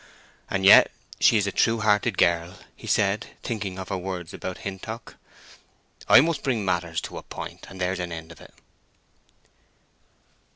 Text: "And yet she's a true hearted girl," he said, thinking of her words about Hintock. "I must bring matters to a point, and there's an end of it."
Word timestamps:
"And 0.49 0.65
yet 0.65 0.89
she's 1.19 1.45
a 1.45 1.51
true 1.51 1.81
hearted 1.81 2.17
girl," 2.17 2.57
he 2.75 2.87
said, 2.87 3.27
thinking 3.43 3.77
of 3.77 3.89
her 3.89 3.97
words 3.99 4.33
about 4.33 4.57
Hintock. 4.65 5.15
"I 6.09 6.21
must 6.21 6.41
bring 6.41 6.65
matters 6.65 7.01
to 7.01 7.19
a 7.19 7.21
point, 7.21 7.67
and 7.69 7.79
there's 7.79 7.99
an 7.99 8.11
end 8.11 8.31
of 8.31 8.41
it." 8.41 8.55